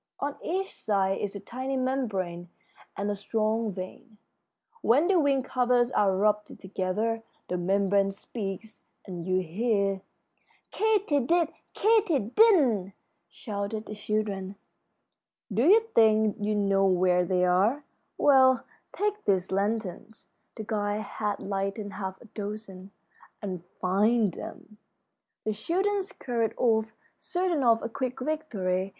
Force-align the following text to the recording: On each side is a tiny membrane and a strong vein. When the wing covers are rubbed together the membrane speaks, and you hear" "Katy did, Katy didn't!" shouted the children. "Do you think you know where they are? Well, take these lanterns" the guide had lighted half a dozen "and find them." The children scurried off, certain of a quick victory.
On 0.19 0.35
each 0.43 0.73
side 0.73 1.19
is 1.19 1.35
a 1.35 1.39
tiny 1.39 1.77
membrane 1.77 2.49
and 2.97 3.11
a 3.11 3.15
strong 3.15 3.71
vein. 3.71 4.17
When 4.81 5.07
the 5.07 5.19
wing 5.19 5.43
covers 5.43 5.91
are 5.91 6.17
rubbed 6.17 6.59
together 6.59 7.21
the 7.49 7.57
membrane 7.59 8.09
speaks, 8.09 8.81
and 9.05 9.27
you 9.27 9.41
hear" 9.41 10.01
"Katy 10.71 11.19
did, 11.19 11.49
Katy 11.75 12.17
didn't!" 12.17 12.93
shouted 13.29 13.85
the 13.85 13.93
children. 13.93 14.55
"Do 15.53 15.67
you 15.67 15.81
think 15.93 16.35
you 16.39 16.55
know 16.55 16.87
where 16.87 17.23
they 17.23 17.45
are? 17.45 17.83
Well, 18.17 18.63
take 18.97 19.23
these 19.25 19.51
lanterns" 19.51 20.31
the 20.55 20.63
guide 20.63 21.01
had 21.01 21.39
lighted 21.39 21.91
half 21.91 22.19
a 22.21 22.25
dozen 22.25 22.89
"and 23.39 23.63
find 23.79 24.33
them." 24.33 24.79
The 25.43 25.53
children 25.53 26.01
scurried 26.01 26.55
off, 26.57 26.91
certain 27.19 27.63
of 27.63 27.83
a 27.83 27.87
quick 27.89 28.19
victory. 28.19 28.89